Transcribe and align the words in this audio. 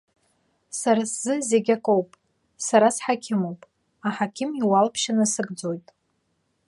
Сара 0.79 1.03
сзы 1.11 1.33
зегьы 1.49 1.73
акоуп, 1.77 2.09
сара 2.67 2.87
сҳақьымуп, 2.95 3.59
аҳақьым 4.07 4.51
иуалԥшьа 4.61 5.13
насыгӡоит. 5.17 5.87